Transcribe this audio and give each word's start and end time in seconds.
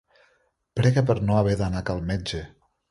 Prega 0.81 1.03
per 1.11 1.19
no 1.29 1.39
haver 1.43 1.55
d'anar 1.61 1.85
a 1.85 1.89
cal 1.93 2.05
metge. 2.11 2.45